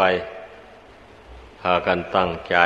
[0.00, 0.04] ไป
[1.60, 2.56] พากันตั้งใจ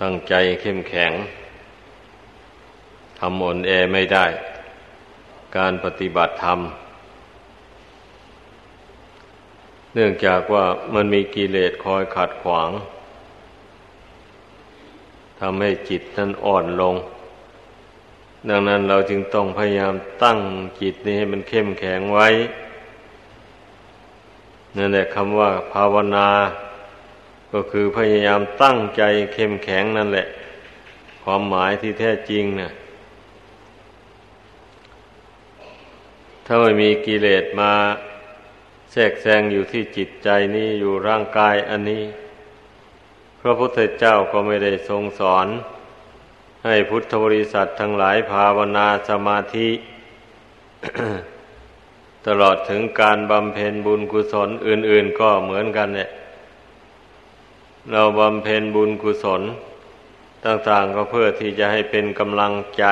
[0.00, 1.12] ตั้งใจเข้มแข็ง
[3.18, 4.26] ทำอ่อนแอไม่ได้
[5.56, 6.58] การปฏิบัติธรรม
[9.94, 10.64] เนื่องจากว่า
[10.94, 12.70] มันมีกิเลสคอยขัดขวาง
[15.40, 16.94] ทำให้จิตนั้นอ่อนลง
[18.48, 20.38] ดังนั้นเราจึงต้องพยายามตั้ง
[20.80, 22.28] จิตนี้ให้มันเข้มแข็งไว้
[24.76, 26.28] นั่นแหละคำว่าภาวนา
[27.52, 29.02] ก็คือพยายามตั้งใจ
[29.34, 30.26] เข้มแข็งนั่นแหละ
[31.22, 32.72] ความหมายที่แท้จริงนะ่ะ
[36.46, 37.72] ถ้าไม่มีกิเลสมา
[38.92, 42.04] แทรกแซงอยู่ที่จิตใจนี้อยู่ร่างกายอันนี้
[43.40, 45.46] พระพุทธเจ้าก็ไม่ได้ทรงสอน
[46.64, 49.68] ให้พุทธบริษัททั้งหลายภาวนาสมาธิ
[52.26, 56.10] ตลอดถึงการบำเพ็ญบุญกุศลอื่น ๆ ก็เหมือนกันเนี่ย
[57.92, 59.42] เราบำเพ็ญบุญกุศล
[60.44, 62.84] ต่าง ๆ ก็เพื่อที่จะให้เป็นกำลังใจ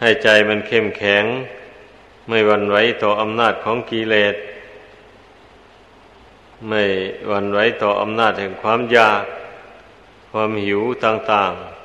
[0.00, 1.24] ให้ใจมันเข้มแข็ง
[2.28, 4.34] ไม่หวั่นไหวต่ออำนาจของกิเลส
[6.68, 6.82] ไม่
[7.28, 9.22] หวั่นไหวต่ออำนาจแห่งความอยาก
[10.30, 11.80] ความหิวต่างๆ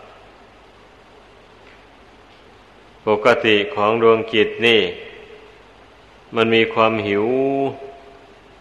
[3.08, 4.82] ปกติของดวงจิตนี่
[6.36, 7.26] มันมีความหิว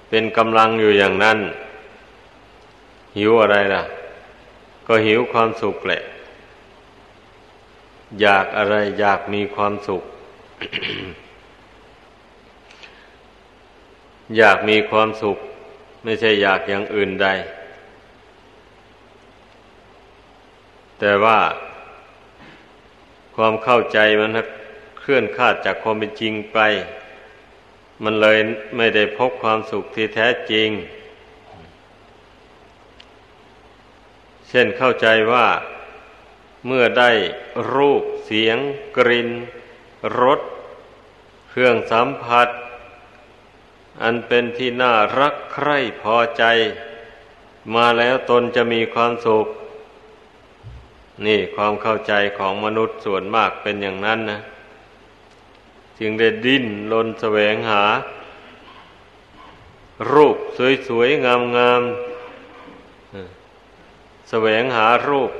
[0.08, 1.38] เป็นกำลังอยู่อย่างนั้น
[3.18, 3.82] หิวอะไรล่ะ
[4.86, 6.00] ก็หิวความสุขแหละ
[8.20, 10.02] อยากอะไรอยากมีความสุข
[14.36, 15.38] อยากมีความสุข
[16.04, 17.28] ไม่ใช่อยากอย่างอื่นใด
[20.98, 21.40] แต่ว่า
[23.36, 24.30] ความเข้าใจมัน
[24.98, 26.58] เคลื่อนคาดจากความเป็นจริงไป
[28.02, 28.38] มันเลย
[28.76, 30.68] ไม่ได้พบความสุขที่แท้จริง
[34.48, 35.46] เช่นเข้าใจว่า
[36.66, 37.10] เมื่อได้
[37.74, 38.58] รูปเสียง
[38.96, 39.30] กลิ่น
[40.20, 40.40] รส
[41.48, 42.48] เครื่องสัมผัส
[44.02, 46.44] อันเป็นที่น่ารักใคร่พอใจ
[47.74, 49.46] มาแล้วตนจะมีความสุข
[51.26, 54.38] นี่ความเข้าใจของมนุษย์ส่วนมากเป็นอย่างนั้นนะ
[55.98, 57.82] จึงได้ดิ้นลนแสวงหา
[60.12, 60.36] รูป
[60.88, 61.90] สวยๆ งามๆ
[64.30, 65.30] แสวงหารูป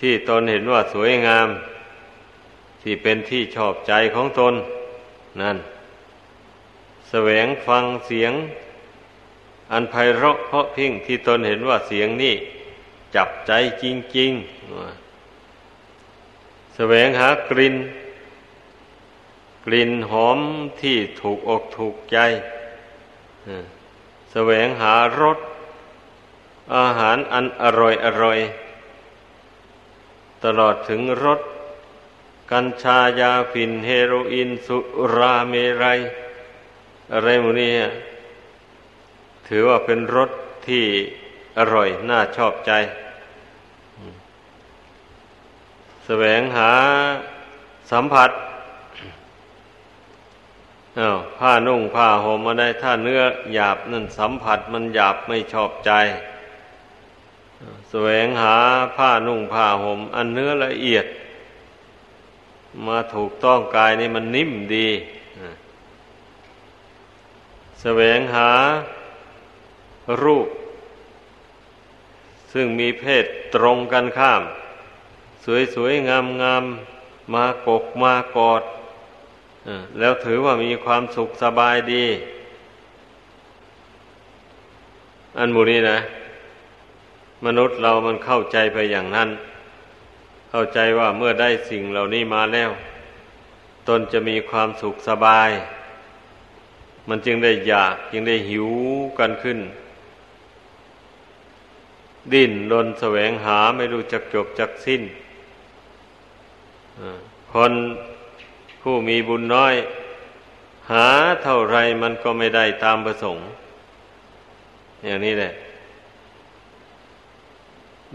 [0.00, 1.48] ที่ตนเห็นว่าสวยงาม
[2.82, 4.54] ที่เป็นที่ชอบใจของตน
[5.40, 5.56] นั่น
[7.10, 8.32] แสวงฟังเสียง
[9.72, 12.34] อันไพเราะเพราะพิ้งที่ตนเห็นว่าเสียงนี่
[13.16, 13.52] จับใจ
[13.82, 13.84] จ
[14.18, 17.76] ริงๆแสวงหากลิ่น
[19.66, 20.38] กลิ่นหอม
[20.80, 22.18] ที่ถูกอกถูกใจ
[24.32, 25.38] แสวงหารส
[26.76, 28.38] อาหารอันอร่อยอร่อย
[30.44, 31.40] ตลอดถึงรส
[32.50, 34.78] กัญชายาฝิ่นเฮโรอีนสุ
[35.14, 36.00] ราเมรัย
[37.12, 37.72] อะไรหมูนี้
[39.48, 40.30] ถือว่าเป็นรส
[40.68, 40.84] ที่
[41.58, 42.72] อร่อยน่าชอบใจ
[46.06, 46.72] แสวงหา
[47.90, 48.30] สัมผัส
[50.98, 53.22] อา้าวผ้านุ่งผ้าห่มมาได้ถ้าเนื้อ
[53.54, 55.92] หยาบนั่นสัมผัสมันหยาบไม่ชอบใจ
[57.90, 58.56] แสวงหา
[58.96, 61.06] ผ้านุ่งผ้าห่มอันเนื้อละเอียด
[62.86, 64.88] มาถูกต้องกายนี่มันนิ่มดี
[67.80, 68.50] แสวงหา
[70.22, 70.48] รูป
[72.52, 73.24] ซึ่งมีเพศ
[73.54, 74.42] ตรงกันข้าม
[75.74, 78.62] สวยๆงามๆมากกมากอด
[79.98, 82.04] แล้วถือว่ามีความสุขสบายดี
[85.38, 85.98] อันมูนี้นะ
[87.46, 89.28] มนุษย์เรามันเข้าใจไปอย่างนั้น
[90.50, 92.70] เข้าใจว่าเมื่อได้สิ่งเหล่านี้มาแล้ว
[93.88, 95.50] ตนจะมีความสุขสบาย
[97.08, 98.68] มันจึงได้อยากจึงได้หิว
[99.18, 99.58] กันขึ้น
[102.32, 105.02] ดิ้นรนแสวงหาไม่รู้จักจบจักสิ้น
[107.52, 107.72] คน
[108.82, 109.74] ผู้มีบุญน้อย
[110.90, 111.08] หา
[111.42, 113.44] เท่าไรมันก็ไม่ได้ตามประสงค์
[115.04, 115.52] อย่างนี้แหละ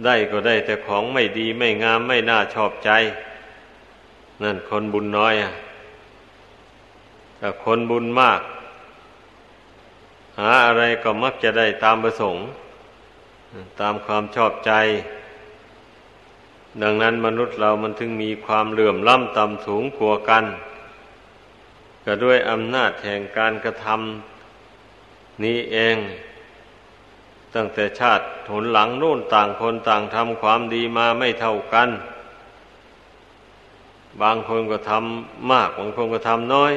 [0.05, 2.91] ได้ก็ได้แต่ของไม่ดีไม่งามไม่น่าชอบใจ
[4.43, 5.51] นั่นคนบุญน้อยอะ
[7.37, 8.41] แต่คนบุญมาก
[10.39, 12.43] หาอะไรก็มักจะได้ตามประสงค์
[13.81, 14.71] ตามความชอบใจ
[16.81, 20.45] ดังนั้นมนุษย์เรามันถึงมีความเหลื่อมล้ำต่ำสูงกว่ากัน
[22.05, 25.97] ก็ด้วยอำนาจแห่งการกระทำนี้เอง
[27.55, 31.89] ตั้งแต่ชาติหนหลังนู่นต่างคนต่างทำความดีมาไม่เท่ากัน
[34.21, 36.73] บางคนก็ทำมาก บางคนก็ทำน้อย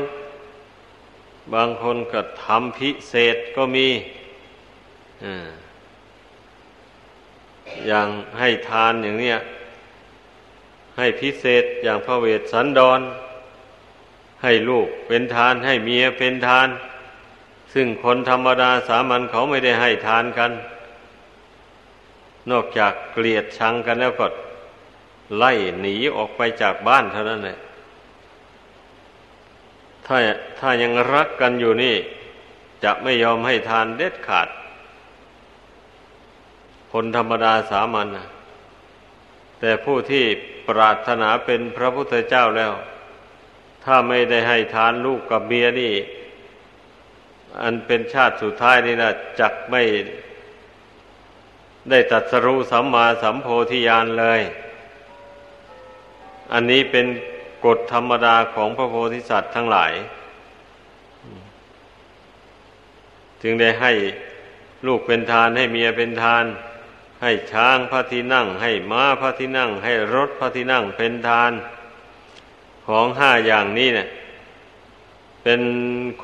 [1.55, 3.89] บางคนก็ทำพิเศษก็มี
[7.87, 8.09] อย่าง
[8.39, 9.37] ให้ทานอย่างเนี้ย
[11.01, 13.01] ให้พิเศษอย่างพระเวสสันดร
[14.43, 16.69] ให้ลูกเป็นทานให้เมียเป็นทาน
[17.75, 20.53] ซึ่งคนธรรมดาสามัญเขาไม่ได้ให้ทานกัน
[22.51, 24.27] นอกจากเกลียดชังกันแล้วก็
[25.37, 27.59] ไล่หนีออกไปจากบ้านเท่านั้นแหละ
[30.07, 30.17] ถ้า
[30.59, 31.97] ถ้ายังรักกันอยู่นี่
[32.85, 34.49] จะไม่ยอมให้ทานเด็ดขาด
[36.93, 38.27] คนธรรมดาสามัญนะ
[39.61, 40.25] แต่ผู้ที่
[40.69, 42.73] ปรารถนาเป็นพระพุทธเจ้าแล้ว
[43.85, 45.95] ถ้าไม่ได้ให้ทานลูกกับเมียนี่
[47.63, 49.83] อันเป็นชาติสุดท้ายนี่นะจักไม่
[51.91, 54.41] ได้ตัดสรู้สัมมาสัมโพธิญาณเลย
[56.53, 57.07] อันนี้เป็น
[57.67, 59.93] กฎธรรมดาของพระโพธิสัตว์ทั้งหลาย
[63.43, 63.93] จึงได้ให้
[64.87, 66.45] ลูกเป็นทานให้เมียเป็นทาน
[67.23, 71.53] ให้ช้างพระที่นั่ง ให้ม้าพระที่นั่ง ให้รถพระที่นั่งเป็นทาน
[72.87, 74.09] ของห้าอย่างนี้เนะี่ย
[75.43, 75.61] เป็น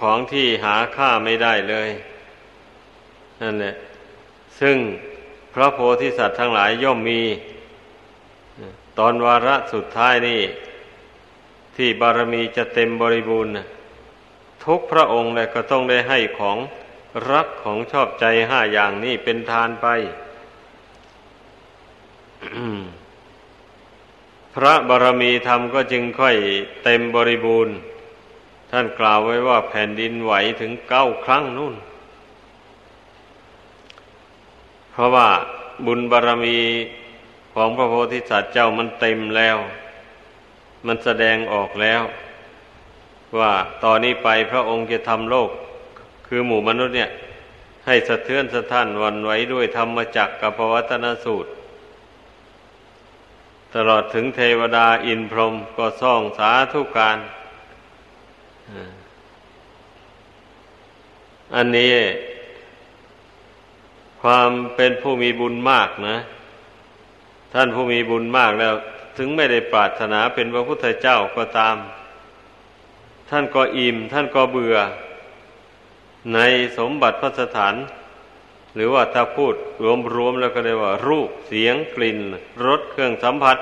[0.00, 1.90] ของที่หาค่าไม่ได้เลย
[3.42, 3.74] นั่นแหละ
[4.60, 4.76] ซึ่ง
[5.54, 7.22] พระโพธิสัตว์ทั้งหลายย่อมมี
[8.98, 10.42] ตอนวาระสุดท้ายนี่
[11.76, 13.52] ที่บารมีจะเต็มบริบูรณ์
[14.64, 16.58] ทุกพระองค์เลยก็ต้องได้ให้ของ
[17.30, 19.86] รักของชอบใจห้าอย่างนี้เป็นทานไป
[24.54, 26.36] พระบารมีธรรมก็จึงค่อย
[26.84, 27.74] เต็มบริบูรณ์
[28.70, 31.74] ท่านกล่าวไว้ว่าแผ่นดินไหวถึงเก้าครั้งนู่น
[34.92, 35.28] เพราะว่า
[35.86, 36.58] บุญบารมี
[37.54, 39.56] ของพระโพธิสัตว์เจ้ามันเต็มแล้ว
[40.86, 42.02] มันแสดงออกแล้ว
[43.38, 43.52] ว่า
[43.84, 45.50] ตอนนี้ไปพระองค์จะทำโลก
[46.26, 47.10] คือหมู่มนุษย์เนี่ย
[47.86, 51.50] ให้สะเทือนสะท้านวันไหวด้วยธรรมจักกับปวัตนสูตร
[53.76, 57.18] ตลอดถึงเทวดาอินพรหมก็ส่องสาธุการ
[61.54, 61.94] อันนี้
[64.22, 66.16] ความเป็นผู้มีบุญมากนะ
[67.54, 68.74] ท่านผู้มีบุญมากแล้ว
[69.16, 71.76] ถึงไม่ได้ปรารถนาเป็นพระพุทธเจ้าก็ตาม
[73.30, 74.76] ท่านก็อิ่ม ท่านก็เบื่อ
[76.34, 76.38] ใน
[76.78, 77.74] สมบัติพระสถาน
[78.76, 79.54] หรือว่าถ้าพูด
[80.16, 82.18] รวมๆแล้วก็ได้ว่า รูปเสียงกลิ่น
[82.66, 83.58] รสเครื่องสัมผัส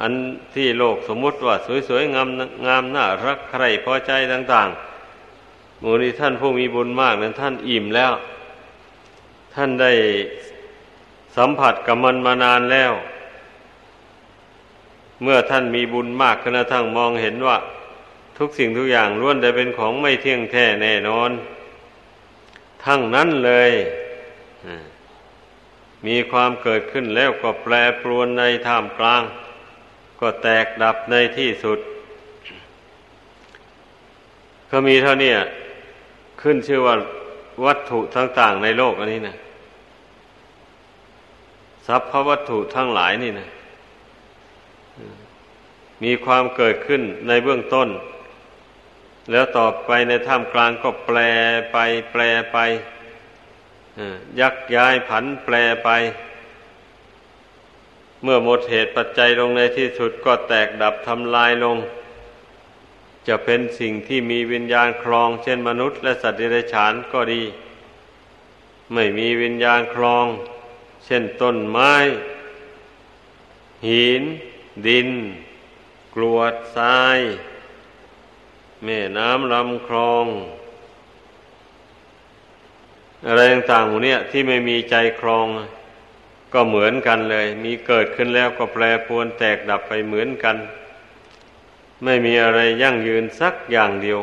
[0.00, 0.12] อัน
[0.54, 1.54] ที่โลกสมมุติว่า
[1.88, 2.28] สวยๆงาม
[2.66, 8.12] งามน่ารักใครพอใจต่างๆมูนีท่านผู้มีบุญมากนั้นท่านอิ่มแล้ว
[9.54, 9.92] ท่านได้
[11.36, 12.92] สัมผัสกับมันมานานแล้ว
[15.22, 17.56] เมื่อท่านมีบุญมากขณะทั้งมองเห็นว่า
[18.38, 21.30] ทุกสิ่งทุกอย่างล้วนได้เป็นของไม่เที่ยงแท้แน่นอน
[22.84, 23.72] ทั้งนั้นเลย
[26.06, 29.22] มีความเกิดขึ้นแล้วก็แปรปรวนในท่ามกลาง
[30.20, 31.78] ก็แตกดับในที่สุด
[34.70, 35.32] ก็มีเท่านี้
[36.42, 36.94] ขึ้นชื่อว่า
[37.64, 39.36] วัตถุต่างๆในโลกอันนี้นะ
[41.86, 43.48] ทรัพย์วัตถุทั้งหลายนี่นะ
[46.04, 47.88] มีความเกิดขึ้นในเบื้องต้น
[49.30, 51.18] แล้วต่อไปในท่ามกลางก็แปล
[51.72, 51.76] ไป
[52.12, 52.58] แปลไป
[54.40, 55.54] ยักย้ายผันแปล
[55.84, 55.90] ไป
[58.22, 61.76] เมื่อหมดเหตุปัจจัยลงในที่สุดก็แตกดับทำลายลง
[63.28, 67.42] จะเป็นสิ่งที่มีวิญญาณครอง เช่นมนุษย์และสัตว์เดรัจฉานก็ดี
[68.92, 70.26] ไม่มีวิญญาณครอง
[71.04, 71.94] เช่นต้นไม้
[73.88, 74.22] หิน
[74.86, 75.08] ดิน
[76.14, 77.18] กรวดทราย
[78.84, 80.26] แม่น้ำลำคลอง
[83.26, 85.46] อะไรต่างๆหมดเนี่ยที่ไม่มีใจครอง
[86.52, 90.56] ก็เหมือนกันเลย มีเกิดขึ้นแล้วก็แปรปรวนแตกดับไปเหมือนกัน
[92.04, 94.20] ไม่มีอะไรยั่งยืนสักอย่างเดียว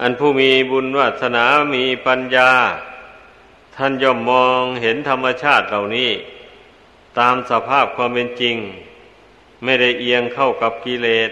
[0.00, 1.44] อันผู้มีบุญวาสนา
[1.74, 2.50] มีปัญญา
[3.76, 6.10] ท่านย่อมมองเห็นธรรมชาติเหล่านี้
[7.18, 8.56] ตามสภาพความเป็นจริง
[9.64, 11.30] ไม่ได้เอียงเข้ากับกิเลส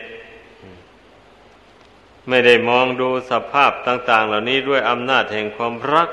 [2.28, 6.10] ไม่ได้มองดูสภาพต่าง ๆ เหล่านี้ด้วยอำนาจแห่งความรัก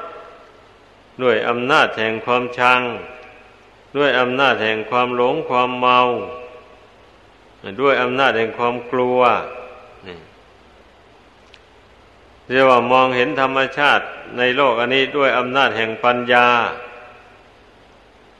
[1.21, 2.81] ด้วยอำนาจแห่งความชัง
[3.97, 5.99] ด้วยอำนาจแห่งความหลงความเมา
[7.81, 9.19] ด้วยอำนาจแห่งความกลัว
[10.07, 10.17] นี่
[12.49, 14.03] เรียกว่ามองเห็นธรรมชาติ
[14.37, 16.47] ในโลกอันนี้ด้วยอำนาจแห่งปัญญา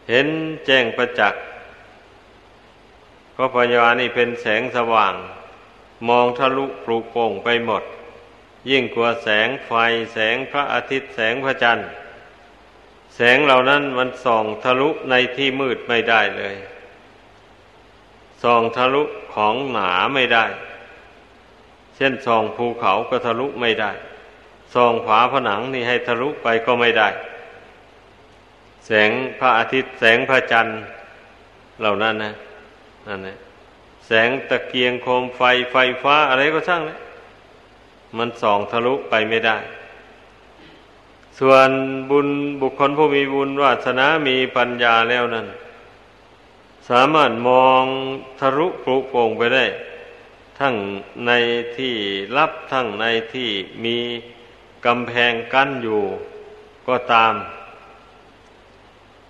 [0.09, 0.27] เห็น
[0.65, 1.41] แจ้งประจักษ์
[3.33, 5.13] เพราะปัญญานี่เป็นแสงสว่าง
[6.09, 7.83] มองทะลุปลุกโป่งไปหมด
[8.69, 9.71] ยิ่งกว่าแสงไฟ
[10.13, 11.89] แสงพระอาทิตย์แสงพระจันทร์
[13.15, 16.55] แสงเหล่านั้นมันส่องทะลุในที่มืดไม่ได้เลย
[18.43, 20.45] ส่องทะลุของหนาไม่ได้
[21.95, 23.91] เช่นส่องภูเขาก็ทะลุไม่ได้
[24.73, 27.09] ส่องฝาผนังนี่ให้ทะลุไปก็ไม่ได้
[28.85, 30.79] แสงพระอาทิตย์แสงพระจันทร์
[31.79, 32.33] เหล่านั้นนะ
[33.07, 33.37] นั่นนะ
[34.07, 35.41] แสงตะเกียงโคมไฟ
[35.71, 36.99] ไฟฟ้าอะไรก็ช่างเลย
[38.17, 39.57] มันส่องทะลุไปไม่ได้
[41.39, 41.69] ส่วน
[42.09, 42.27] บุญ
[42.61, 45.47] บุคคลผู้มีบุญวาสนามีปัญญาแล้วนั้น
[46.89, 47.83] สามารถมอง
[48.39, 49.65] ทะลุปลุโป่งไปได้
[50.59, 50.75] ทั้ง
[51.25, 51.31] ใน
[51.77, 51.95] ที่
[52.37, 53.49] ลับทั้งในที่
[53.83, 53.97] มี
[54.85, 56.01] กำแพงกั้นอยู่
[56.87, 57.33] ก็ตาม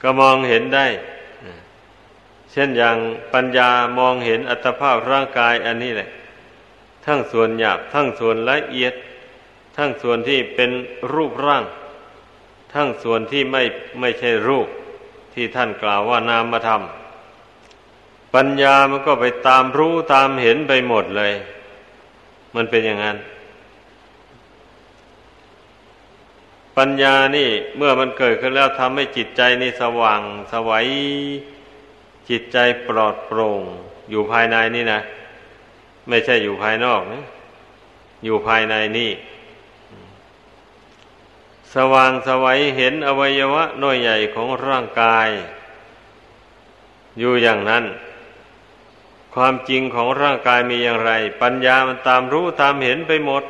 [0.02, 0.88] ก็มองเห็นได้
[2.54, 2.98] เช่นอย่าง
[3.34, 3.70] ปัญญา
[4.00, 6.10] มองเห็นอัตภาพร่างกายอันนี้แหละ
[7.06, 8.94] ทั้งส่วนหยาบทั้งส่วนละเอียด
[9.78, 10.72] ทั้งส่วนที่เป็น
[11.14, 11.64] รูปร่าง
[12.74, 13.64] ทั้งส่วนที่ไม่
[14.00, 14.68] ไม่ใช่รูป
[15.34, 17.04] ที่ท่านกล่าวว่านามธรรมา
[18.36, 21.34] ปัญญามันก็ไปตามรู้ตามเห็นไปหมดเลย
[22.56, 23.18] มันเป็นอย่างนั้น
[26.78, 30.88] ปัญญานี่เมื่อมันเกิดขึ้นแล้วทำให้จิตใจนี่สว่างสวัย
[32.30, 33.62] จิตใจปลอดโปร่ง
[34.10, 35.00] อยู่ภายในนี่นะ
[36.08, 37.24] ไม่ใช่อยู่ภายนอกนะ
[38.24, 39.12] อยู่ภายในนี่
[41.74, 45.30] สว่างสวัยเห็นอวัยวะน้อยใหญ่ของร่างกาย
[47.20, 47.84] อยู่อย่างนั้น
[49.34, 51.12] ความจริงของร่างกายมีอย่างไร
[51.42, 53.44] ปัญญามันตามรู้ตามเห็นไปหมด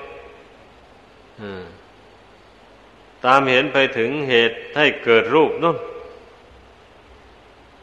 [3.26, 5.78] ตามเห็นไปถึงเหตุให้เกิดรูปนู่น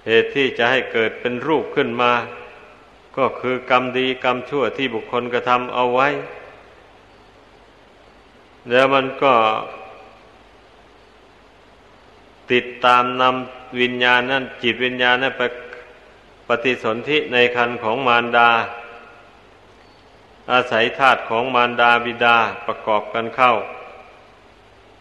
[0.07, 2.13] เหตุที่จะให้เกิดเป็นรูปขึ้นมา
[3.17, 6.09] ก็คือกรรมดีกรรมชั่วที่บุคคลกระทำเอาไว้
[8.71, 9.35] แล้วมันก็
[12.53, 15.43] ติดตามนำวิญญาณนั่นจิตวิญญาณนั่นไป
[16.49, 18.51] ปฏิสนธิในคันของมารดา
[20.53, 23.53] อาศัยธาตุของมารดาบิดาประกอบกันเข้า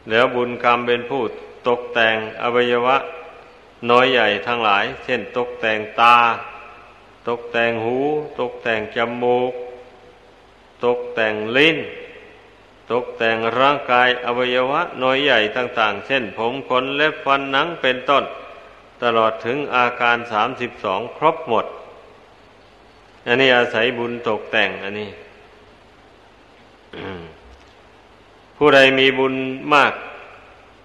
[0.10, 1.22] แล้วบุญกรรมเป็นผู้
[1.68, 2.98] ตกแต่งอวัยวะ
[3.90, 6.18] น้อยใหญ่ทั้งหลาย เช่นตกแต่งตา
[7.28, 7.98] ตกแต่งหู
[8.40, 9.54] ตกแต่งจมูก
[10.86, 11.78] ตกแต่งลิ้น
[12.92, 18.24] ตกแต่งร่างกายอวัยวะน้อยใหญ่ต่าง ๆ เช่น ผมขนเล็บฟันหนังเป็นต้น
[19.04, 21.66] ตลอดถึงอาการสามสิบสองครบหมด
[23.26, 25.10] อันนี้อาศัยบุญตกแต่งอันนี้
[28.58, 29.34] ผู้ใดมีบุญ
[29.74, 29.94] มาก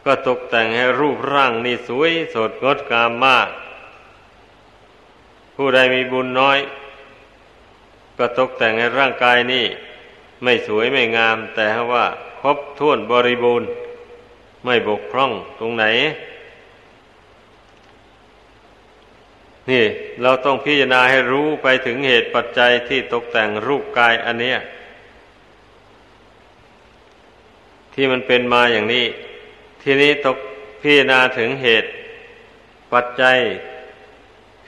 [0.04, 3.48] ก็ตกแต่งให้รูปร่างนี่สวยสดงดงามมาก
[5.54, 6.58] ผู้ใดมีบุญน้อย
[8.18, 9.66] ก็ตกแต่งให้ร่างกายนี่
[10.42, 12.04] ไม่สวยไม่งาม แต่ว่า
[12.40, 13.68] ครบถ้วนบริบูรณ์
[14.64, 15.84] ไม่บกพร่องตรงไหน
[19.70, 19.84] นี่
[20.22, 24.58] เราต้องพิจารณาให้รู้ไปถึงเหตุปัจจัยที่ตกแต่งรูปกายอันเนี้ย
[27.94, 29.06] ที่มันเป็นมาอย่างนี้
[29.86, 30.38] ทีนี้ตก
[30.80, 31.90] พิจารณาถึงเหตุ
[32.92, 33.38] ปัจจัย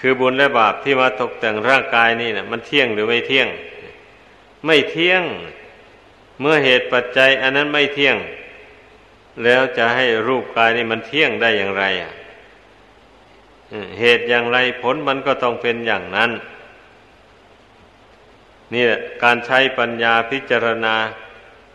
[0.00, 3.48] คือบุญและบาปที่มาตกแต่งร่างกายนี่นะมันเที่ยงหรือไม่เที่ยง
[4.66, 5.22] ไม่เที่ยง
[6.40, 8.16] เมื่อเหตุปัจจัย อันนั้นไม่เที่ยง
[9.44, 12.12] แล้วจะให้รูปกายนี่มันเที่ยงได้อย่างไรอะ
[14.00, 16.30] เหตุอย่างไรผลมันก็ต้องเป็นอย่างนั้น
[18.72, 18.84] นี่
[19.22, 20.94] การใช้ปัญญาพิจารณา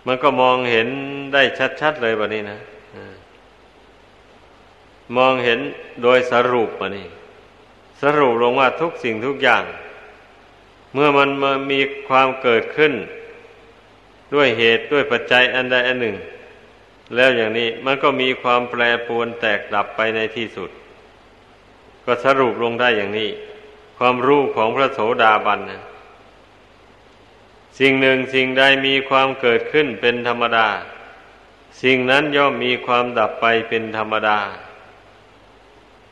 [0.05, 0.87] มันก็มองเห็น
[1.33, 1.43] ได้
[1.81, 2.59] ชัด ๆ เลยแบบนี้นะ
[5.17, 5.59] มองเห็น
[6.03, 7.07] โดยสรุปมานี่
[8.01, 9.63] สรุปลงว่าทุกสิ่งทุกอย่าง
[10.93, 12.93] เมื่อมันมามีความเกิดขึ้น
[14.33, 16.17] ด้วยเหตุด้วยปัจจัยอันใดอันหนึ่ง
[17.15, 20.69] แล้วอย่างนี้มันก็มีความแปรปรวนแตกดับไปในที่สุด
[22.05, 23.29] ก็สรุปลงได้อย่างนี้
[23.97, 25.81] ความรู้ของพระโสดาบันนะ
[27.79, 30.67] สิ่งหนึ่งสิ่งใดมีความเกิดขึ้นเป็นธรรมดา
[31.83, 34.39] สิ่งนั้นย่อมมีความดับไปเป็นธรรมดา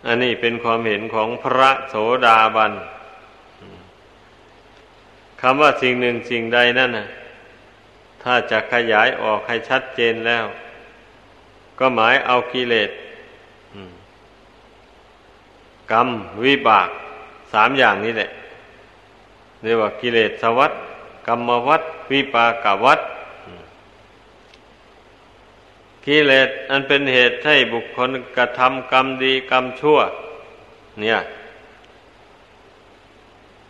[0.06, 2.74] อันนี้เป็นความเห็นของพระโสดาบัน
[5.42, 7.08] คำว่าสิ่งหนึ่งสิ่งใดนั่นนะ
[8.24, 10.46] ถ้าจะขยายออกให้ชัดเจนแล้ว
[11.80, 12.90] ก็หมายเอากิเลส
[15.92, 16.08] กรรม
[16.46, 16.90] วิบาก
[17.54, 18.30] สามอย่างนี้แหละ
[19.64, 20.72] เรียกว่ากิเลสวัฏ
[21.28, 23.00] กรรมวัฏวิปากวัฏ
[26.10, 30.00] กิเลสอันเป็นเหตุให้บุคคลกระทำกรรมดีกรรมชั่ว
[31.00, 31.20] เนี่ย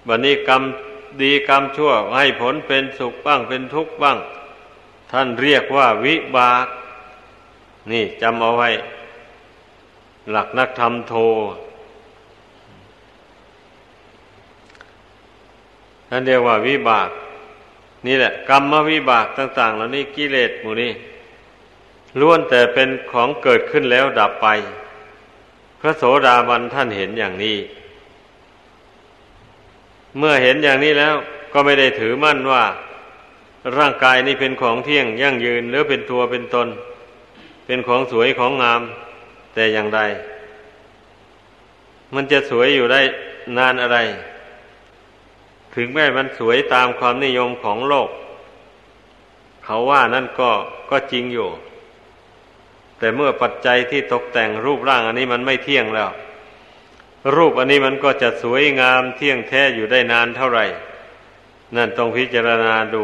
[0.07, 0.63] บันนี้กรรม
[1.21, 4.17] ดีกรรมชั่ว ให้ผลเป็นสุขบ้างเป็นทุกข์บ้าง
[5.11, 6.67] ท่านเรียกว่าวิบาก
[7.91, 8.69] นี่จำเอาไว้
[10.31, 11.13] หลักนักธรรมโท
[16.09, 17.09] ท่านเรียกว่าวิบาก
[18.07, 20.91] นี่แหละ กรรมวิบากต่างๆแล้วนี่กิเลสหมู่นี้
[22.19, 24.47] ล้วนแต่เป็นของเกิดขึ้นแล้วดับไป
[25.79, 27.57] พระโสดาบันท่านเห็นอย่างนี้
[30.17, 31.15] เมื่อเห็นอย่างนี้แล้ว
[31.53, 32.63] ก็ไม่ได้ถือมั่นว่า
[33.77, 36.67] ร่างกายนี้เป็นของเที่ยงยั่งยืนหรือเป็นตัวเป็นตน
[37.65, 38.81] เป็นของสวยของงาม
[39.53, 40.01] แต่อย่างใด
[42.13, 43.01] มันจะสวยอยู่ได้
[43.57, 43.97] นานอะไร
[45.75, 48.09] ถึงแม้มันสวยตามความนิยมของโลก
[49.65, 50.51] เขาว่านั่นก็
[50.89, 51.49] ก็จริงอยู่
[52.99, 56.09] แต่เมื่อปัจจัยที่ตกแต่งรูปร่างอันนี้มันไม่เที่ยงแล้ว
[57.35, 60.65] รูปอันนี้มันก็จะสวยงามเที่ยงแท้อยู่ได้นานเท่าไหร่
[61.75, 63.03] นั่นต้องพิจารณาดู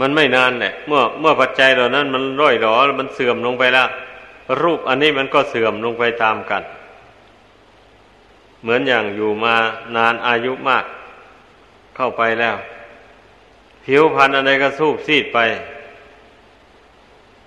[0.00, 3.88] มันไม่นานแหละเมื่อเมื่อปัจจัยเหล่านั้น มันร่อยหรอมันเสื่อมลงไปแล้ว
[4.62, 6.62] รูปอันนี้มันก็เสื่อมลงไปตามกัน
[8.62, 9.54] เหมือนอย่างอยู่มา
[9.96, 10.84] นานอายุมาก
[11.96, 12.56] เข้าไปแล้ว
[13.84, 15.38] ผิวพรรณอะไรก็สูบซีดไป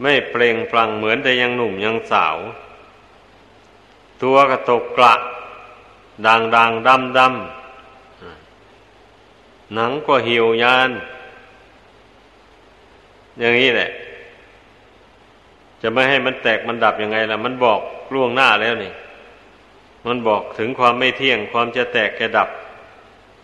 [0.02, 2.38] ไม่เปล่งปลั่งเหมือนแต่ยังหนุ่มยังสาว
[4.24, 5.14] ตัวก็ตกกระ
[6.26, 7.30] ด่างด่างดำดำ
[9.74, 10.92] หนังก็เหี่ยวยาน
[13.40, 13.90] อย่างนี้แหละ
[15.82, 17.80] จะไม่ให้มันแตกมันดับยังไงล่ะ มันบอก
[18.14, 18.92] ล่วงหน้าแล้วนี่
[20.08, 22.50] มันบอกถึงความไม่เที่ยงความจะแตกจะดับ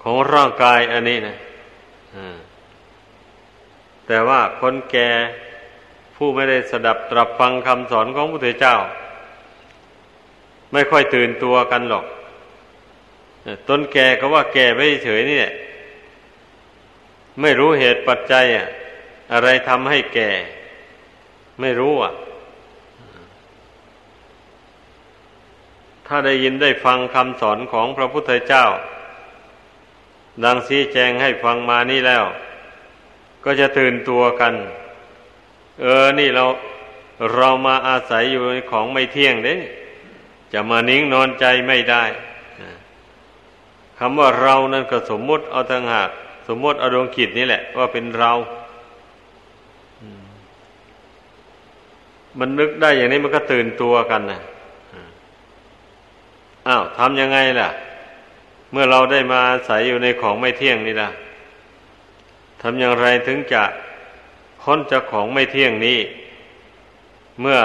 [0.02, 1.36] ของร่างกายอันนี้นะ
[4.08, 5.10] แต่ว่าคนแก่
[6.24, 8.76] ผู้ไม่ได้สดับตรับฟังคำสอนของพระพุทธเจ้า
[10.72, 12.06] ไม่ค่อยตื่นตัวกันหรอก
[13.68, 15.54] ต้นแก่ก็ว่าแก่ไม่เฉยนี่แหละ
[17.42, 18.68] ไม่รู้เหตุปัจจัยอะ
[19.34, 20.30] อะไรทำให้แก่
[21.62, 22.14] ไม่รู้อะ
[26.08, 28.66] ถ้าได้ยินได้ฟังคำสอนของพระพุทธเจ้า
[30.44, 32.24] ดังชี้แจงให้ฟังมานี่แล้ว
[33.44, 34.54] ก็จะตื่นตัวกัน
[35.82, 36.46] เออ นี่เรา
[37.36, 39.56] เรามาอาศัยอยู่ในของไม่เที่ยงเด้
[40.54, 42.04] จะมานิ่งนอนใจไม่ได้
[44.00, 46.10] คำว่าเรานั่นก็สมมุติเอาต่างหาก
[46.48, 48.32] สมมติเอาดวงขิดนี่แหละ ว่าเป็นเรา
[52.40, 54.40] มันนึกได้อย่างนี้มันก็ตื่นตัวกันนะ
[56.68, 57.70] อ้าวทำยังไงล่ะ
[58.72, 61.10] เมื่อเราได้มาอาศัยอยู่ในของไม่เที่ยงนี่ล่ะ
[62.62, 63.64] ทำอย่างไรถึงจะ
[64.64, 66.00] พ้นจากของไม่เที่ยงนี้
[67.42, 67.60] เมื่อ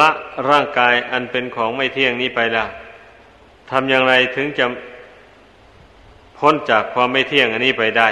[0.00, 0.10] ละ
[0.50, 2.68] ร่างกายอันเป็นของไม่เที่ยงนี้ไปแล้ว
[3.70, 4.66] ทำอย่างไรถึงจะ
[6.38, 8.08] พ้นจากความไม่เที่ยงอันนี้ไปได้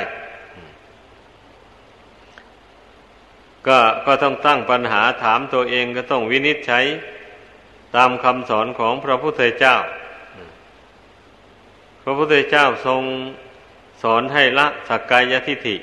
[3.66, 6.84] ก็ก็ต้องตั้งปัญหาถามตัวเองก็ต้องวินิจฉัย
[7.96, 9.76] ตามคำสอนของพระพุทธเจ้า
[12.02, 13.02] พระพุทธเจ้าทรง
[14.02, 15.76] สอนให้ละสักกายทิฏฐิ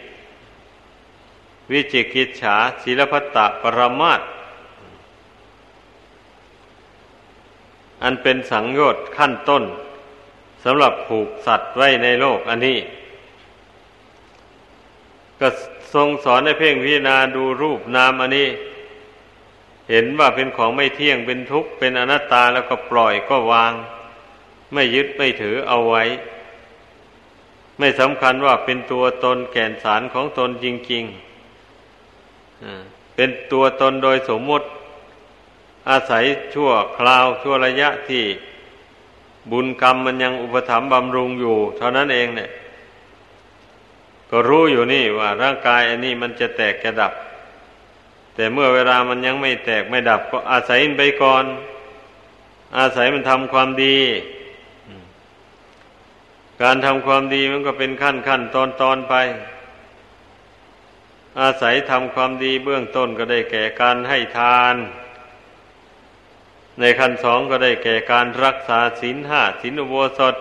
[1.72, 4.22] วิจิกิจฉาศิลพัตตปรมาต
[8.04, 9.64] อันเป็นสังโยชน์ขั้นต้น
[10.64, 12.80] สำหรับผูกสัตว์ไว้ในโลกอันนี้
[15.40, 15.48] ก็
[15.94, 18.50] ทรงสอนให้เพ่งพิจารณาดูรูปนามอันนี้
[19.90, 23.74] เห็นว่าเป็นของไม่เที่ยงเป็นทุกข์เป็นอนัตตาแล้วก็ปล่อยก็วาง
[24.74, 26.04] ไม่ยึดไม่ถือเอาไว้
[27.80, 31.29] ไม่สำคัญว่าเป็นตัวตนแก่นสารของตนจริง ๆ
[33.16, 34.68] เป็นตัวตนโดยสมมติ
[35.90, 38.24] อาศัยชั่วคราวชั่วระยะที่
[39.52, 42.50] บุญกรรมมันยังอุปถัมภ์บำรุงอยู่ เท่านั้นเองเนี่ย
[44.30, 47.14] ก็รู้อยู่นี่ว่าร่างกายอันนี้มันจะแตกจะดับ
[48.36, 51.46] แต่เมื่อเวลามันยังไม่แตกไม่ดับ ก็อาศัยไปก่อน
[52.78, 53.98] อาศัยมันทำความดี
[56.62, 59.16] การทำความดีมันก็เป็นขั้นขั้นตอนตอนไป
[61.40, 64.76] อาศัยทำความดีเบื้องต้นก็ได้แก่การให้ทาน
[66.80, 70.36] ในขั้นสองก็ได้แก่การรักษาศีลห้าศีลอุโบสถ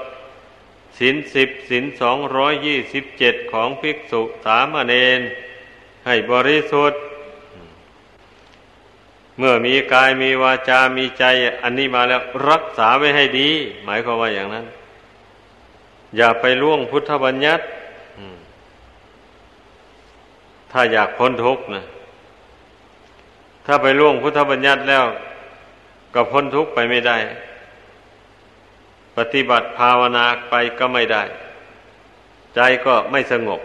[0.98, 5.20] ศีลสิบศีลสองร้อยยี่สิบเจ็ดของภิกษุสามเณร
[6.07, 7.01] ให้บริสุทธิ์
[9.38, 11.24] เมื่อมีกายมีวาจา มีใจ
[11.62, 13.51] อันนี้มาแล้วรักษาไว้ให้ดี
[13.85, 14.66] หมายความว่าอย่างนั้น
[16.16, 17.64] อย่าไปล่วงพุทธบัญญัติ
[20.72, 21.85] ถ้าอยากพ้นทุกข์นะ
[23.66, 25.04] ถ้าไปล่วงพุทธบัญญัติแล้ว
[26.14, 27.16] ก็พ้นทุกข์ไปไม่ได้
[29.16, 31.22] ปฏิบัติภาวนาไปก็ไม่ได้
[32.54, 33.61] ใจก็ไม่สงบ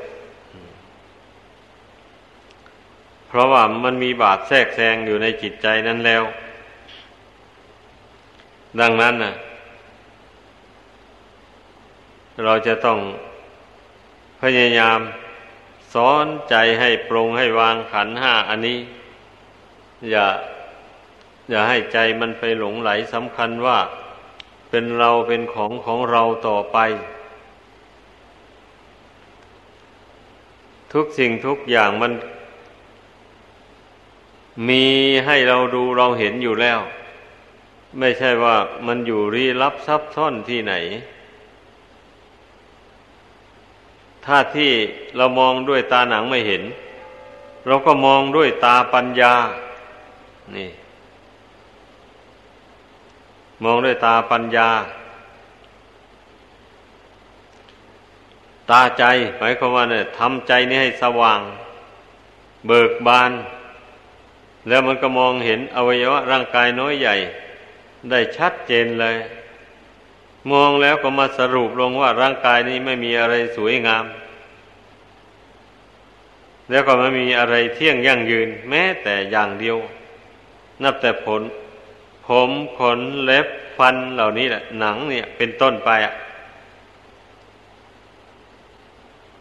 [3.28, 6.24] เพราะว่ามันมีบาปแทรกแซงอยู่ในจิตใจนั้นแล้ว
[8.80, 9.34] ดังนั้นนะ
[12.44, 13.00] เราจะต้อง
[14.42, 15.00] พยายาม
[15.94, 18.80] สอนใจให้ปรงให้วางขันห้าอันนี้
[20.10, 20.28] อย่า
[21.50, 23.80] อย่าให้ใจมันไปหลงไหลสำคัญว่า
[24.70, 26.78] เป็นเราเป็นของของเราต่อไป
[30.94, 32.14] ทุกสิ่งทุกอย่างมัน
[34.70, 34.86] มี
[35.26, 36.80] ให้เราดูเราเห็นอยู่แล้ว
[38.00, 38.56] ไม่ใช่ว่า
[38.88, 40.74] มันอยู่รีลับซับซ้อนที่ไหน
[44.26, 44.72] ถ้าที่
[45.16, 46.64] เรามองด้วยตาหนังไม่เห็น
[47.68, 49.34] เราก็มองด้วยตาปัญญา
[50.56, 50.70] นี่
[53.64, 54.70] มองด้วยตาปัญญา
[58.72, 59.04] ตาใจ
[59.38, 61.42] หมายความว่าเนี่ยทำใจนี้ให้สว่าง
[62.68, 63.32] เบิกบาน
[64.68, 67.16] แล้วมันก็มองเห็นอวัยวะร่างกายน้อยใหญ่
[68.10, 69.16] ได้ชัดเจนเลย
[70.52, 74.06] มองแล้วก็มาสรุปลงว่าร่างกายนี้ไม่มีอะไรสวยงาม
[76.70, 79.78] แล้วก็ไม่มีอะไรเที่ยงยั่งยืน แม้แต่อย่างเดียว
[80.84, 81.42] นับแต่ผล
[82.26, 86.14] ผมขนเล็บฟันเหล่านี้แหละ หนังเนี่ย เป็นต้นไปอะ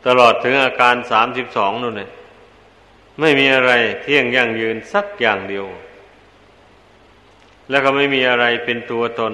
[0.07, 2.11] ตลอดถึงอาการสามสิบสองนู่นเนี่ย
[3.21, 5.67] ไม่มีอะไรเที่ยงยั่งยืนสักอย่างเดียว
[7.71, 9.33] แล้วก็ไม่มีอะไรเป็นตัวตน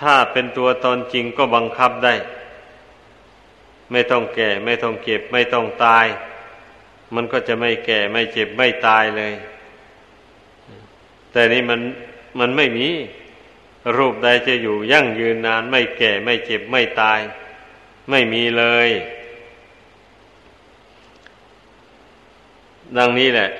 [0.00, 2.14] ถ้าเป็นตัวตนจริงก็บังคับได้
[3.90, 6.06] ไม่ต้องแก่ ไม่ต้องเก็บ ไม่ต้องตาย
[7.14, 9.32] มันก็จะไม่แก่ไม่เจ็บไม่ตายเลย
[11.32, 11.80] แต่นี่มัน
[12.38, 12.88] มันไม่มี
[13.96, 17.20] รูปใดจะอยู่ยั่งยืนนาน ไม่แก่ไม่เจ็บไม่ตาย
[18.10, 18.88] ไม่มีเลย
[22.96, 23.50] ดังนี้แหละ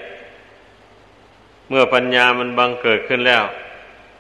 [1.69, 3.45] เมื่อปัญญามันบังเกิดขึ้นแล้ว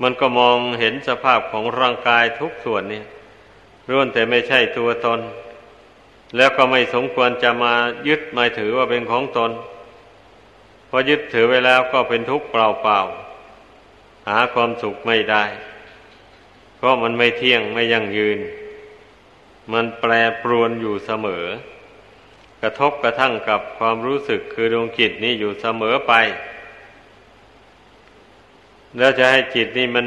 [0.02, 3.02] มันก็มองเห็นสภาพของร่างกายทุกส่วนนี่
[3.90, 5.20] ร่วนแต่ไม่ใช่ตัวตน
[6.36, 7.74] แล้วก็ไม่สมควรจะมา
[8.08, 9.50] ยึดมาถือว่าเป็นของตน
[10.88, 12.56] พอยึดถือไว้แล้วก็เป็นทุกข์เป
[12.88, 15.44] ล่าๆหาความสุขไม่ได้
[16.76, 18.38] เพราะมันไม่เที่ยงไม่ยั่งยืน
[19.72, 21.46] มันแปรปรวนอยู่เสมอ
[22.62, 26.12] กระทบกระทั่งกับความรู้สึกคือดวงจิตนี้อยู่เสมอไป
[28.98, 30.06] แล้วจะให้จิตนี่มัน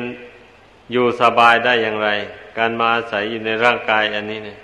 [0.91, 2.09] อยู่สบายได้อย่างไร
[2.57, 4.57] การมาอาศัยอยู่ในร่างกายอันนี้เนี่ย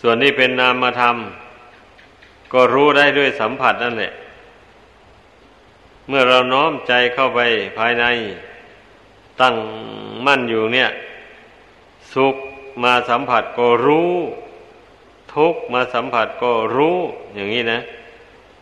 [0.00, 1.16] ส่วนนี้เป็นนามธรรม
[2.52, 4.12] ก็รู้ได้ด้วยสัมผัสนั่นแหละ
[6.08, 7.40] เมื่อเราน้อมใจเข้าไป
[7.78, 8.04] ภายใน
[9.40, 9.54] ตั้ง
[10.26, 10.88] มั่นอยู่เนี่ย
[12.14, 12.36] สุข
[12.82, 14.12] มาสัมผัสก็รู้
[15.34, 16.96] ทุกมาสัมผัสก็รู้
[17.34, 17.78] อย่างนี้นะ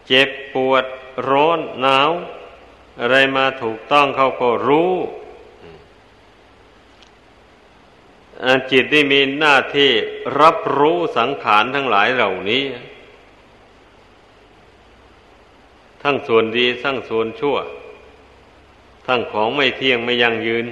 [0.09, 0.85] เจ็บปวด
[1.29, 2.11] ร้อนหนาว
[3.01, 4.93] อะไรมาถูกต้องเขาก็รู้
[8.71, 9.91] จิตที่มีหน้าที่
[10.41, 12.65] รับรู้สังขารทั้งหลายเหล่านี้
[16.03, 17.57] ทั้งส่วนดีทั้งส่วนชั่ว
[19.07, 20.67] ทั้งของไม่เที่ยงไม่ยั่งยืน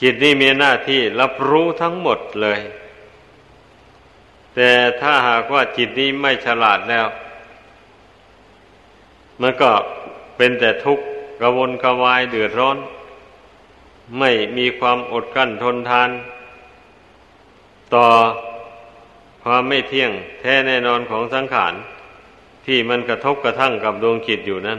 [0.00, 2.60] จิตนี่มีหน้าที่รับรู้ทั้งหมดเลย
[4.54, 7.06] แต่ถ้าหากว่าจิตนี้ไม่ฉลาดแล้ว
[9.40, 9.70] มันก็
[10.36, 11.04] เป็นแต่ทุกข์
[11.40, 12.78] กระวนกระวายเดือดร้อน
[14.18, 16.10] ไม่มีความอดกั้นทนทาน
[17.94, 18.06] ต่อ
[19.44, 21.74] ความไม่เที่ยงแท้แน่นอนของสังขาร
[22.66, 24.78] ที่มันกระทบกระทั่งกับดวงจิตอยู่นั่น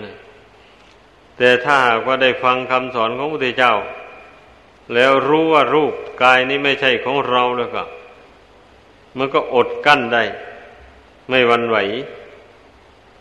[1.38, 3.74] แต่ถ้าหากว่าได้ฟังคำสอนของพระพุทธเจ้า
[4.94, 5.94] แล้วรู้ว่ารูป
[6.24, 7.84] กายนี้ไม่ใช่ของเราแล้วก็
[9.18, 10.24] มันก็อดกั้นได้
[11.30, 11.78] ไม่วันไหว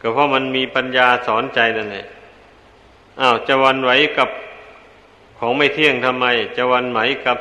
[0.01, 2.07] ก็เพราะมันมีปัญญาสอนใจนั่นแหละ
[3.21, 4.29] อ้าวจะวันไหวกับ
[5.39, 7.39] ของไม่เที่ยงทำไม จะวันไหวกับ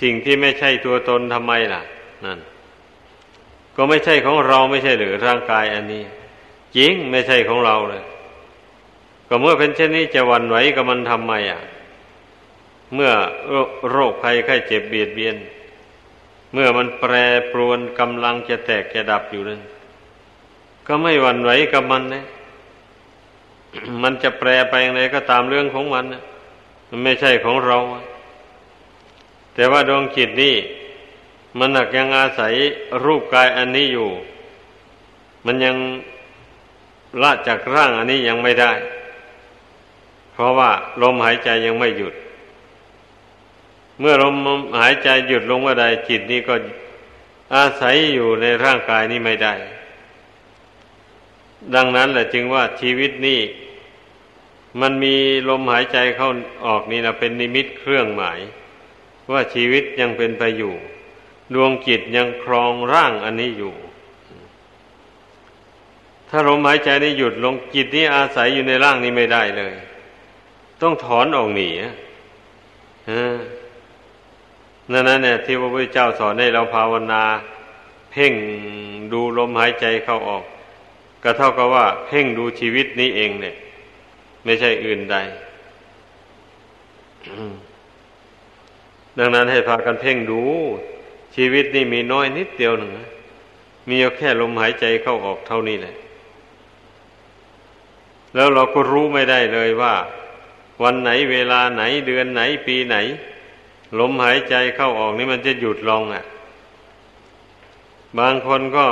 [0.00, 1.82] สิ่งที่ไม่ใช่ตัวตนทำไมล่ะ
[2.24, 2.38] นั่น
[3.76, 6.04] ก็ไม่ใช่ของเราไม่ใช่หรือร่างกายอันนี้
[6.76, 8.04] จริงไม่ใช่ของเราเลย
[9.28, 11.62] ก็เมื่อเป็นเช่นนี้จะวันไหวกับมันทำไมอะ
[12.94, 13.12] เมื่อ
[13.90, 15.36] โรคภัยไข้เจ็บเบียดเบียน
[16.52, 17.12] เมื่อมันแปร
[17.52, 19.60] ปรวนกำลังจะแตกจะดับอยู่นั่น
[20.92, 22.24] ก็ไม่หวั่นไหวกับมันนะ
[24.02, 26.22] มันจะแปรไปอย่างไรก็ตามเรื่องของมันนะ
[26.88, 27.78] มันไม่ใช่ของเรา
[29.54, 30.56] แต่ว่าดวงจิตนี่
[31.58, 32.54] มันหนักยังอาศัย
[33.04, 34.08] รูปกายอันนี้อยู่
[35.46, 35.76] มันยัง
[37.22, 38.72] ละจากร่างอันนี้ยังไม่ได้
[40.32, 40.70] เพราะว่า
[41.02, 42.14] ลมหายใจยังไม่หยุด
[44.00, 44.36] เมื่อลม
[44.80, 46.54] หายใจหยุดลงเมื่อใดจิตนี้ก็
[47.56, 49.54] อาศัยอยู่ในร่างกายนี้ไม่ได้
[51.74, 53.40] ดังนั้นแหละจึงว่าชีวิตนี้
[54.80, 55.14] มันมี
[55.48, 56.30] ลมหายใจเข้า
[56.66, 58.38] ออกนี่นะเป็นนิมิตเครื่องหมาย
[59.32, 60.74] ว่าชีวิตยังเป็นไปอยู่
[61.54, 63.74] ดวงจิตยังครองร่างอันนี้อยู่
[66.28, 69.74] ถ้าลมหายใจนี้หยุดลงจิตนี้อาศัยอยู่ในร่างนี้ไม่ได้เลย
[70.82, 71.68] ต้องถอนออกหนี
[74.90, 77.22] นั่นนั่นเนี่ยที่พระพุทธเจ้าสอนให้เราภาวนา
[78.10, 78.32] เพ่ง
[79.12, 80.44] ดูลมหายใจเข้าออก
[81.22, 83.54] ก็เท่ากับว่า เพ่งดูชีวิตนี้เองเนี่ย
[84.44, 85.16] ไม่ใช่อื่นใด
[89.18, 90.42] ดังนั้นให้พากันเพ่งดู
[91.36, 92.92] ชีวิตนี่มีน้อยนิดเดียวหนึ่ง
[93.88, 95.94] มีแค่ลมหายใจเข้าออกเท่านี้แหละ
[98.34, 99.94] แล้วเราก็รู้ไม่ได้เลยว่า
[100.82, 102.96] วันไหนเวลาไหนเดือนไหนปีไหน
[103.98, 106.24] ลมหายใจเข้าออกนี่มันจะหยุดลงอะ
[108.18, 108.86] บางคนก็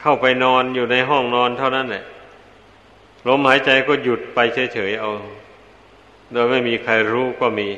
[0.00, 2.04] เข้าไปนอนอยู่ในห้องนอนเท่านั้นแหละ
[3.28, 4.38] ลมหายใจก็หยุดไป
[4.74, 5.10] เฉยๆเอา
[6.32, 7.68] โดยไม่มีใครรู้ก็มี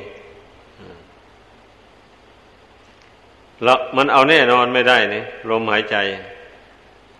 [3.63, 5.97] แล้วมันเอาแน่นอนไม่ได้นี่ลมหายใจ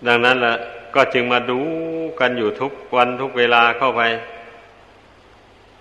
[0.08, 0.56] ดังนั้นละ
[0.96, 1.60] ก็จึงมาดู
[2.20, 4.02] กันอยู่ทุกวันทุกเวลาเข้าไป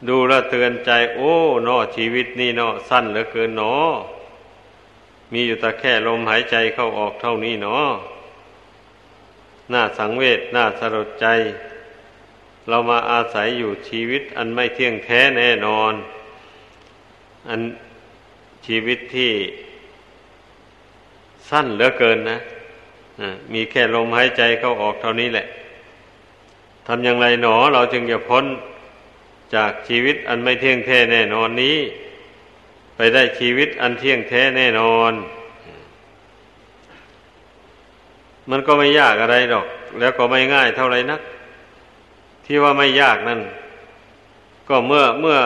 [0.09, 1.35] ดูแลเตือนใจ โอ้
[1.67, 3.75] นอชีวิตนี่นอสั้นเหลือเกินนอ
[5.33, 7.79] มีอยู่แต่แค่ลมหายใจเข้าออกเท่านี้นอ
[9.73, 11.27] น่าสังเวชน่าสลดใจ
[12.69, 15.93] เรามาอาศัยอยู่ชีวิตอันไม่เที่ยงแท้แน่นอน
[17.49, 17.61] อัน
[18.67, 19.33] ชีวิตที่
[21.49, 22.39] สั้นเหลือเกินนะ
[23.53, 25.47] มีแค่ลมหายใจเข้าออกเท่านี้แหละ
[26.87, 28.45] ทำอย่างไรหนอเราจึงจะพ้น
[29.55, 31.79] จากชีวิตอันไม่เที่ยงแท้แน่นอนนี้
[32.97, 35.13] ไปได้ชีวิตอันเที่ยงแท้แน่นอน
[38.51, 39.67] มันก็ไม่ยากอะไรหรอก
[39.99, 41.21] แล้วก็ไม่ง่ายเท่าไรนัก
[42.47, 43.41] ที่ว่าไม่ยากนั่น
[44.69, 45.39] ก็เมื่อเมื่อ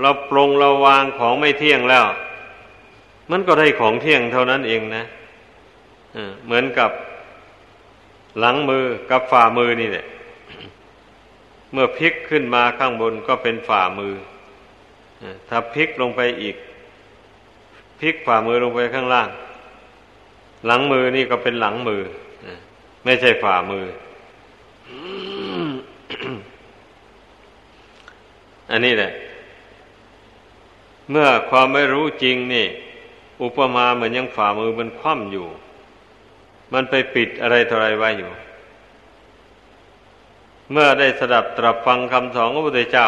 [0.00, 2.04] เราปรงเราวางของไม่เที่ยงแล้ว
[3.30, 5.04] มันก็ได้ของเที่ยงเท่านั้นเองนะ
[6.44, 6.90] เหมือนกับ
[8.38, 10.06] หลังมือกับฝ่ามือนี่แหละ
[11.72, 14.14] เมื่อพลิกขึ้นมาข้างบนก็เป็นฝ่ามือ
[15.48, 16.56] ถ้าพลิกลงไปอีก
[18.00, 19.28] พลิกฝ่ามือลงไปข้างล่าง
[20.66, 22.02] หลังมือนี่ก็เป็นหลังมือ
[23.04, 23.86] ไม่ใช่ฝ่ามือ
[28.70, 29.12] อันนี้แหละ
[31.10, 32.66] เมื่อความไม่รู้จริงนี่
[33.42, 35.46] อุปมาเหมือนยังฝ่ามือมันคว่ำอยู่
[36.72, 38.30] มันไปปิดอะไรทอะไรไว้อยู่
[40.70, 43.06] เมื่อได้สดับตรับฟังคำสอนของพระพุทธเจ้า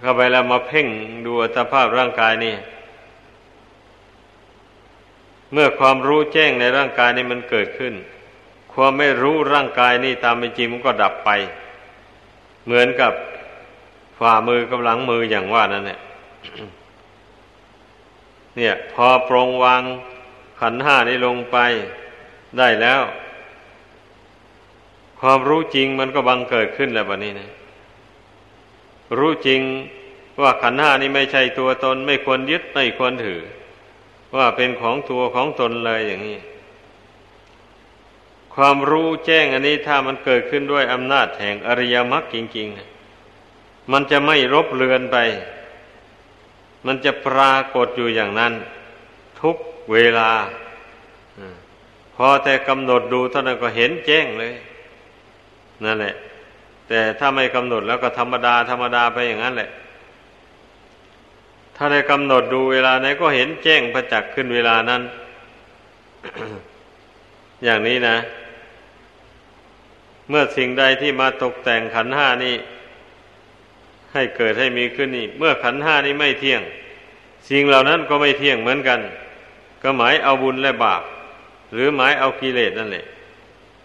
[0.00, 0.86] เข้าไปแล้วมาเพ่ง
[1.26, 2.54] ดูอัตภาพร่างกายนี่
[5.52, 7.94] เมื่อความรู้แจ้งในร่างกายนี่มันเกิดขึ้น
[8.72, 11.30] ความไม่รู้ร่างกายนี่ตามเป็นจริงมันก็ดับไป
[12.64, 13.12] เหมือนกับ
[14.18, 16.00] ฝ่ามือกับหลังมืออย่างว่านั่นเนี่ย
[18.56, 19.82] เนี่ย พอปรงวาง
[20.60, 21.56] ขันห้านี้ลงไป
[22.58, 23.02] ได้แล้ว
[25.20, 27.50] ความรู้จริงมันก็บังเกิดขึ้นแล้วแบบนี้นะ
[29.18, 29.60] รู้จริง
[30.42, 33.40] ว่าขันห้านี้ไม่ใช่ตัวตน ไม่ควรยึดไม่ควรถือ
[34.36, 36.38] ว่าเป็นของตัวของตนเลยอย่างนี้
[38.54, 45.16] ความรู้แจ้งอันนี้ถ้ามันเกิดขึ้นด้วยอำนาจแห่งอริยมรรคจริงๆ มันจะไม่รบเลือนไป
[46.86, 48.52] มันจะปรากฏอยู่อย่างนั้น
[49.40, 49.56] ทุก
[49.92, 50.30] เวลา
[52.16, 54.52] พอแต่กำหนดดูเท่านั้นก็เห็นแจ้งเลย
[55.84, 56.14] นั่นแหละ
[56.88, 59.70] แต่ถ้าไม่กำหนดแล้วก็ธรรมดาธรรมดาไปอย่างนั้นแหละ
[61.82, 65.02] ถ้าได้กำหนดดูเวลาไหนก็เห็นแจ้งประจักษ์ขึ้นเวลานั้น
[67.64, 68.16] อย่างนี้นะ
[70.28, 72.54] เมื่อสิ่งใดที่มาตกแต่งขันห้านี้
[74.12, 76.62] ให้เกิดให้มีขึ้นนี่ เมื่อขันห้านี้ไม่เที่ยง
[77.50, 79.00] สิ่งเหล่านั้นก็ไม่เที่ยงเหมือนกัน
[79.82, 81.02] ก็หมายเอาบุญและบาป
[81.72, 83.04] หรือหมายเอากิเลสนั่นแหละ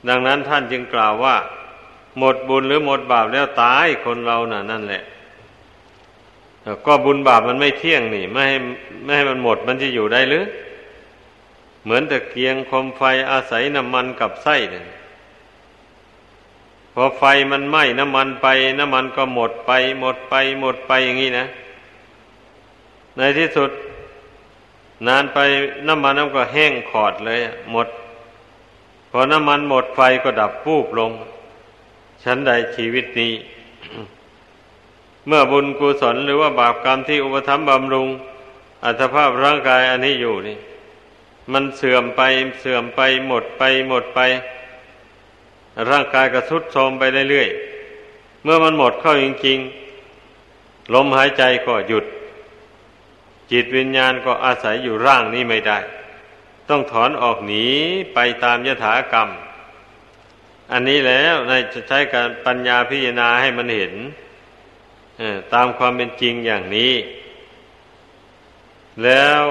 [0.08, 1.36] ดังนั้นท่านจึงกล่าวว่า
[2.18, 5.04] หมดบุญหรือหมดบาปแล้วตายคนเราน่ะ นั่นแหละ
[6.86, 8.58] ก็บุญบาปมันไม่เที่ยงนี่ ไม่ให้
[9.04, 10.46] ไม่ให้มันหมดมันจะอยู่ได้หรือ
[11.84, 14.86] เหมือนตะเกียงคมไฟอาศัยน้ำมันกับไส้เนี่ย
[16.94, 18.48] พอไฟมันไหม้น้ำมันไป
[18.80, 21.46] น้ำมันก็หมดไป หมดไป หมดไปอย่างนี้นะ
[23.18, 23.72] ในที่สุด
[25.08, 25.38] นานไป
[25.88, 27.40] น้ำมันน้ำก็แห้งขอดเลย
[27.72, 27.88] หมด
[29.12, 31.12] พอน้ำมันหมดไฟก็ดับปูบลง
[32.24, 33.34] ฉันใดชีวิตนี้
[35.28, 38.08] เมื่อบุญกุศลหรือว่าบาปกรรมที่อุปถัมภ์บำรุง
[38.84, 40.58] อัตภาพร่างกายอันนี้อยู่นี่
[41.54, 42.22] มันเสื่อมไป
[42.62, 44.20] เสื่อมไปหมดไปหมดไป
[45.90, 52.06] ร่างกายก็ทรุดโทรมไปเรื่อยๆเมื่อมันหมดเข้าจริงๆลมหายใจก็หยุด
[53.52, 55.80] จิตวิญญาณก็อาศัยอยู่ร่างนี้ไม่ได้
[56.70, 57.66] ต้องถอนออกหนี
[58.14, 59.30] ไปตามยถากรรม
[60.72, 63.94] อันนี้แล้วในจะใช้การปัญญาพิจารณาให้มันเห็น
[65.54, 66.94] ตามความเป็นจริงอย่างนี้
[69.04, 69.44] แล้ว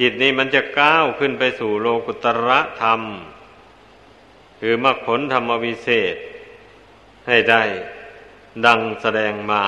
[0.00, 3.00] จิตนี้มันจะก้าวขึ้นไปสู่โลกุตระธรรม
[4.60, 6.16] คือมรรคผลธรรมวิเศษ
[7.26, 7.62] ให้ได้
[8.66, 9.64] ดังแสดงมา